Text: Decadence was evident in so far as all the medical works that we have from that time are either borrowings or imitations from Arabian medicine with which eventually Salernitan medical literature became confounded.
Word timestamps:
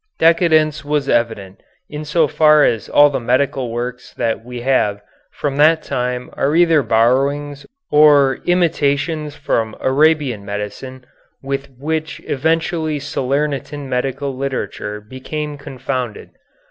Decadence 0.17 0.83
was 0.83 1.07
evident 1.07 1.61
in 1.87 2.03
so 2.05 2.27
far 2.27 2.63
as 2.63 2.89
all 2.89 3.11
the 3.11 3.19
medical 3.19 3.71
works 3.71 4.15
that 4.15 4.43
we 4.43 4.61
have 4.61 4.99
from 5.31 5.57
that 5.57 5.83
time 5.83 6.31
are 6.33 6.55
either 6.55 6.81
borrowings 6.81 7.67
or 7.91 8.39
imitations 8.45 9.35
from 9.35 9.75
Arabian 9.79 10.43
medicine 10.43 11.05
with 11.43 11.69
which 11.77 12.19
eventually 12.25 12.97
Salernitan 12.97 13.87
medical 13.87 14.35
literature 14.35 14.99
became 15.01 15.55
confounded. 15.55 16.31